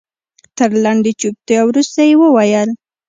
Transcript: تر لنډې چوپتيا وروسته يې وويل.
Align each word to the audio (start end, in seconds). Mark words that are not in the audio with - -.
تر 0.57 0.69
لنډې 0.83 1.11
چوپتيا 1.21 1.61
وروسته 1.65 1.99
يې 2.07 2.15
وويل. 2.21 2.69